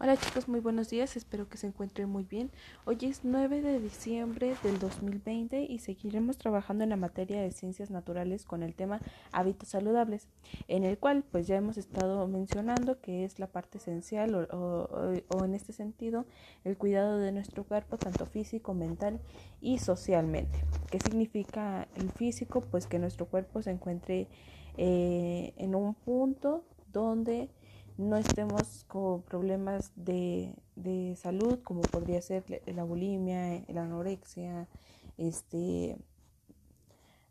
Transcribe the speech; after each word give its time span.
Hola 0.00 0.16
chicos, 0.16 0.46
muy 0.46 0.60
buenos 0.60 0.90
días, 0.90 1.16
espero 1.16 1.48
que 1.48 1.56
se 1.56 1.66
encuentren 1.66 2.08
muy 2.08 2.22
bien. 2.22 2.52
Hoy 2.84 2.98
es 3.02 3.24
9 3.24 3.60
de 3.60 3.80
diciembre 3.80 4.54
del 4.62 4.78
2020 4.78 5.62
y 5.62 5.80
seguiremos 5.80 6.38
trabajando 6.38 6.84
en 6.84 6.90
la 6.90 6.96
materia 6.96 7.42
de 7.42 7.50
ciencias 7.50 7.90
naturales 7.90 8.44
con 8.44 8.62
el 8.62 8.76
tema 8.76 9.00
hábitos 9.32 9.70
saludables, 9.70 10.28
en 10.68 10.84
el 10.84 10.98
cual 10.98 11.24
pues 11.28 11.48
ya 11.48 11.56
hemos 11.56 11.78
estado 11.78 12.28
mencionando 12.28 13.00
que 13.00 13.24
es 13.24 13.40
la 13.40 13.48
parte 13.48 13.78
esencial 13.78 14.36
o, 14.36 15.44
en 15.44 15.54
este 15.54 15.72
sentido 15.72 16.26
el 16.62 16.76
cuidado 16.76 17.18
de 17.18 17.32
nuestro 17.32 17.64
cuerpo 17.64 17.96
tanto 17.96 18.24
físico, 18.24 18.74
mental 18.74 19.18
y 19.60 19.78
socialmente. 19.78 20.60
¿Qué 20.92 21.00
significa 21.00 21.88
el 21.96 22.12
físico? 22.12 22.60
Pues 22.60 22.86
que 22.86 23.00
nuestro 23.00 23.26
cuerpo 23.26 23.62
se 23.62 23.72
encuentre 23.72 24.28
eh, 24.76 25.54
en 25.56 25.74
un 25.74 25.94
punto 25.94 26.62
donde 26.92 27.50
no 27.98 28.16
estemos 28.16 28.84
con 28.84 29.22
problemas 29.22 29.92
de, 29.96 30.54
de 30.76 31.16
salud 31.16 31.58
como 31.62 31.82
podría 31.82 32.22
ser 32.22 32.44
la 32.66 32.84
bulimia, 32.84 33.64
la 33.68 33.82
anorexia, 33.82 34.68
este 35.18 35.98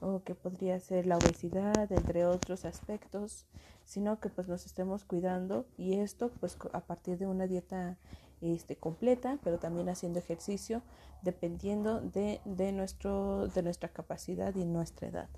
o 0.00 0.22
que 0.24 0.34
podría 0.34 0.80
ser 0.80 1.06
la 1.06 1.16
obesidad, 1.16 1.90
entre 1.92 2.26
otros 2.26 2.64
aspectos, 2.64 3.46
sino 3.84 4.18
que 4.18 4.30
pues 4.30 4.48
nos 4.48 4.66
estemos 4.66 5.04
cuidando 5.04 5.66
y 5.76 5.94
esto 5.94 6.30
pues 6.40 6.56
a 6.72 6.80
partir 6.80 7.18
de 7.18 7.26
una 7.26 7.46
dieta 7.46 7.98
este, 8.40 8.76
completa, 8.76 9.38
pero 9.44 9.58
también 9.58 9.88
haciendo 9.88 10.18
ejercicio 10.18 10.82
dependiendo 11.22 12.00
de, 12.00 12.40
de, 12.44 12.72
nuestro, 12.72 13.46
de 13.48 13.62
nuestra 13.62 13.88
capacidad 13.88 14.54
y 14.56 14.64
nuestra 14.64 15.08
edad. 15.08 15.28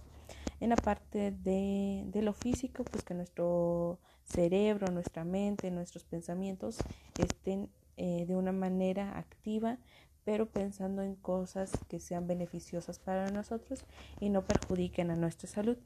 En 0.61 0.71
la 0.71 0.77
parte 0.77 1.31
de, 1.31 2.05
de, 2.07 2.23
lo 2.23 2.33
físico, 2.33 2.85
pues 2.85 3.05
que 3.05 3.13
nuestro 3.13 3.99
cerebro, 4.25 4.91
nuestra 4.91 5.25
mente, 5.25 5.71
nuestros 5.71 6.05
pensamientos 6.05 6.79
estén 7.19 7.69
eh, 7.97 8.25
de 8.27 8.35
una 8.35 8.53
manera 8.53 9.19
activa, 9.19 9.79
pero 10.25 10.47
pensando 10.47 11.03
en 11.03 11.15
cosas 11.15 11.71
que 11.89 12.01
sean 12.01 12.27
beneficiosas 12.27 12.99
para 12.99 13.31
nosotros 13.31 13.85
y 14.21 14.31
no 14.31 14.43
perjudiquen 14.43 15.11
a 15.11 15.17
nuestra 15.17 15.49
salud. 15.49 15.77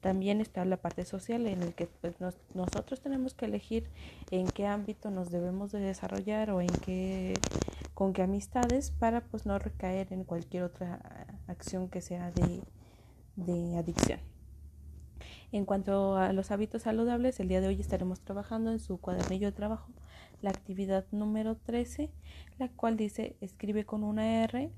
También 0.00 0.40
está 0.40 0.64
la 0.64 0.76
parte 0.76 1.04
social 1.04 1.46
en 1.46 1.62
el 1.62 1.74
que 1.74 1.86
pues, 1.86 2.14
nosotros 2.54 3.00
tenemos 3.00 3.34
que 3.34 3.46
elegir 3.46 3.90
en 4.30 4.46
qué 4.46 4.66
ámbito 4.66 5.10
nos 5.10 5.30
debemos 5.30 5.72
de 5.72 5.80
desarrollar 5.80 6.50
o 6.50 6.60
en 6.60 6.68
qué 6.68 7.34
con 7.94 8.12
qué 8.12 8.22
amistades 8.22 8.92
para 8.92 9.22
pues 9.22 9.44
no 9.44 9.58
recaer 9.58 10.12
en 10.12 10.22
cualquier 10.22 10.62
otra 10.62 11.26
acción 11.48 11.88
que 11.88 12.00
sea 12.00 12.30
de 12.30 12.62
de 13.34 13.76
adicción. 13.76 14.37
En 15.50 15.64
cuanto 15.64 16.16
a 16.16 16.34
los 16.34 16.50
hábitos 16.50 16.82
saludables, 16.82 17.40
el 17.40 17.48
día 17.48 17.62
de 17.62 17.68
hoy 17.68 17.80
estaremos 17.80 18.20
trabajando 18.20 18.70
en 18.70 18.78
su 18.78 19.00
cuadernillo 19.00 19.46
de 19.46 19.56
trabajo 19.56 19.90
la 20.42 20.50
actividad 20.50 21.06
número 21.10 21.56
13, 21.56 22.10
la 22.58 22.68
cual 22.68 22.98
dice 22.98 23.36
escribe 23.40 23.86
con 23.86 24.04
una 24.04 24.44
R 24.44 24.70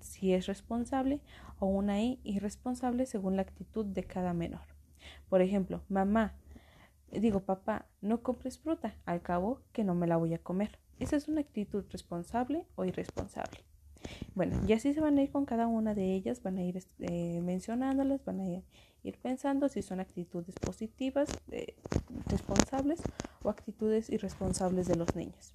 si 0.00 0.32
es 0.32 0.46
responsable 0.46 1.20
o 1.58 1.66
una 1.66 2.00
I 2.00 2.20
irresponsable 2.24 3.04
según 3.04 3.36
la 3.36 3.42
actitud 3.42 3.84
de 3.84 4.04
cada 4.04 4.32
menor. 4.32 4.62
Por 5.28 5.42
ejemplo, 5.42 5.82
mamá, 5.90 6.32
digo 7.12 7.40
papá, 7.40 7.84
no 8.00 8.22
compres 8.22 8.58
fruta, 8.58 8.96
al 9.04 9.20
cabo 9.20 9.60
que 9.72 9.84
no 9.84 9.94
me 9.94 10.06
la 10.06 10.16
voy 10.16 10.32
a 10.32 10.42
comer. 10.42 10.78
Esa 10.98 11.16
es 11.16 11.28
una 11.28 11.42
actitud 11.42 11.84
responsable 11.90 12.66
o 12.76 12.86
irresponsable. 12.86 13.60
Bueno, 14.34 14.60
y 14.66 14.72
así 14.72 14.92
se 14.92 15.00
van 15.00 15.18
a 15.18 15.22
ir 15.22 15.30
con 15.30 15.44
cada 15.44 15.66
una 15.66 15.94
de 15.94 16.14
ellas, 16.14 16.42
van 16.42 16.58
a 16.58 16.62
ir 16.62 16.82
eh, 17.00 17.40
mencionándolas, 17.42 18.24
van 18.24 18.40
a 18.40 18.48
ir, 19.02 19.18
pensando 19.22 19.68
si 19.68 19.82
son 19.82 20.00
actitudes 20.00 20.54
positivas, 20.56 21.28
eh, 21.50 21.76
responsables 22.26 23.00
o 23.42 23.50
actitudes 23.50 24.10
irresponsables 24.10 24.86
de 24.88 24.96
los 24.96 25.14
niños. 25.14 25.52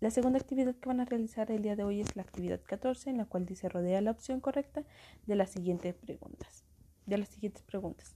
La 0.00 0.10
segunda 0.10 0.38
actividad 0.38 0.74
que 0.74 0.88
van 0.88 1.00
a 1.00 1.06
realizar 1.06 1.50
el 1.50 1.62
día 1.62 1.74
de 1.74 1.84
hoy 1.84 2.00
es 2.00 2.16
la 2.16 2.22
actividad 2.22 2.60
14, 2.62 3.10
en 3.10 3.18
la 3.18 3.24
cual 3.24 3.46
dice 3.46 3.68
rodea 3.68 4.00
la 4.00 4.10
opción 4.10 4.40
correcta 4.40 4.84
de 5.26 5.36
las 5.36 5.50
siguientes 5.50 5.94
preguntas. 5.94 6.64
De 7.06 7.16
las 7.16 7.28
siguientes 7.28 7.62
preguntas. 7.62 8.14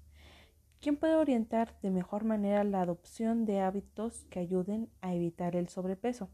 ¿Quién 0.80 0.96
puede 0.96 1.14
orientar 1.14 1.74
de 1.82 1.90
mejor 1.90 2.24
manera 2.24 2.64
la 2.64 2.82
adopción 2.82 3.44
de 3.44 3.60
hábitos 3.60 4.24
que 4.30 4.40
ayuden 4.40 4.90
a 5.00 5.14
evitar 5.14 5.56
el 5.56 5.68
sobrepeso? 5.68 6.28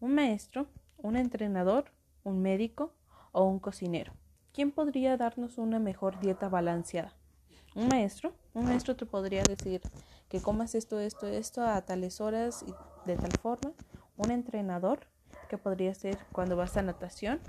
¿Un 0.00 0.14
maestro? 0.14 0.68
¿Un 0.98 1.16
entrenador? 1.16 1.95
Un 2.26 2.42
médico 2.42 2.92
o 3.32 3.44
un 3.44 3.58
cocinero. 3.60 4.12
¿Quién 4.52 4.72
podría 4.72 5.16
darnos 5.16 5.58
una 5.58 5.78
mejor 5.78 6.18
dieta 6.18 6.48
balanceada? 6.48 7.12
Un 7.74 7.88
maestro. 7.88 8.32
Un 8.52 8.64
maestro 8.64 8.96
te 8.96 9.06
podría 9.06 9.42
decir 9.42 9.80
que 10.28 10.40
comas 10.40 10.74
esto, 10.74 10.98
esto, 10.98 11.26
esto 11.26 11.62
a 11.62 11.80
tales 11.82 12.20
horas 12.20 12.64
y 12.66 12.74
de 13.06 13.16
tal 13.16 13.32
forma. 13.40 13.72
Un 14.16 14.30
entrenador, 14.30 15.06
que 15.48 15.58
podría 15.58 15.94
ser 15.94 16.18
cuando 16.32 16.56
vas 16.56 16.76
a 16.76 16.82
natación 16.82 17.40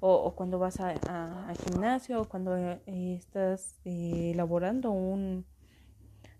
o, 0.00 0.32
cuando 0.34 0.58
vas 0.58 0.78
a, 0.80 0.94
gimnasio 1.64 2.22
o 2.22 2.24
cuando 2.26 2.56
eh, 2.56 2.80
estás 3.16 3.80
eh, 3.84 4.32
elaborando 4.34 4.90
un, 4.90 5.46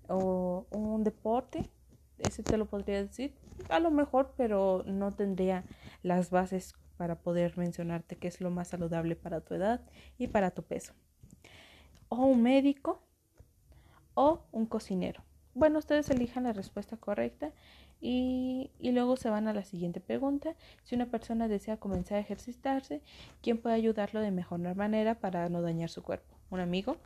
o, 0.09 0.67
un 0.71 1.05
deporte. 1.05 1.71
Ese 2.19 2.43
te 2.43 2.57
lo 2.59 2.67
podría 2.67 3.03
decir. 3.03 3.35
A 3.69 3.81
lo 3.81 3.91
mejor, 3.91 4.35
pero 4.37 4.83
no 4.87 5.13
tendría 5.13 5.65
las 6.03 6.31
bases 6.31 6.75
para 6.99 7.15
poder 7.15 7.57
mencionarte 7.57 8.17
qué 8.17 8.29
es 8.29 8.43
lo 8.43 8.51
más 8.51 8.69
saludable 8.69 9.17
para 9.17 9.41
tu 9.41 9.55
edad 9.55 9.81
y 10.19 10.27
para 10.27 10.51
tu 10.51 10.65
peso. 10.65 10.93
O 12.11 12.17
un 12.17 12.43
médico 12.43 13.03
o 14.15 14.43
un 14.53 14.67
cocinero. 14.67 15.23
Bueno, 15.55 15.79
ustedes 15.79 16.11
elijan 16.11 16.45
la 16.45 16.53
respuesta 16.53 16.97
correcta 16.99 17.53
y, 18.01 18.71
y, 18.79 18.93
luego 18.93 19.17
se 19.17 19.31
van 19.31 19.49
a 19.49 19.55
la 19.55 19.65
siguiente 19.65 20.01
pregunta. 20.01 20.55
Si 20.85 20.95
una 20.95 21.07
persona 21.07 21.49
desea 21.49 21.79
comenzar 21.79 22.19
a 22.19 22.21
ejercitarse, 22.21 23.03
¿quién 23.43 23.59
puede 23.59 23.75
ayudarlo 23.77 24.21
de 24.21 24.31
mejor 24.31 24.61
manera 24.77 25.17
para 25.17 25.49
no 25.49 25.63
dañar 25.63 25.91
su 25.91 26.03
cuerpo? 26.03 26.37
¿Un 26.51 26.61
amigo? 26.61 26.97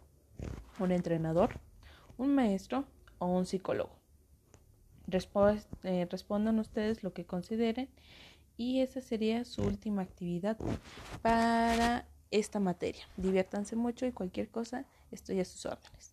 ¿Un 0.81 0.93
entrenador? 0.93 1.61
¿Un 2.19 2.35
maestro? 2.35 2.85
¿O 3.19 3.27
un 3.27 3.47
psicólogo? 3.47 4.03
Eh, 5.83 6.07
respondan 6.11 6.59
ustedes 6.59 7.03
lo 7.03 7.13
que 7.13 7.27
consideren 7.27 7.89
y 8.57 8.81
esa 8.81 9.01
sería 9.01 9.45
su 9.45 9.63
última 9.63 10.03
actividad 10.03 10.57
para 11.23 12.07
esta 12.31 12.61
materia. 12.61 13.07
Diviértanse 13.17 13.77
mucho 13.77 14.07
y 14.07 14.13
cualquier 14.13 14.49
cosa 14.49 14.85
estoy 15.11 15.41
a 15.41 15.45
sus 15.45 15.67
órdenes. 15.67 16.12